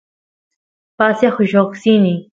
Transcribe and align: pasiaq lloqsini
pasiaq 0.97 1.37
lloqsini 1.51 2.15